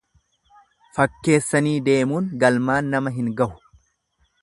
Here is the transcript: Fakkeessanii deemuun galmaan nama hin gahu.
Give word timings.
Fakkeessanii 0.95 1.75
deemuun 1.89 2.33
galmaan 2.45 2.93
nama 2.97 3.15
hin 3.19 3.33
gahu. 3.43 3.51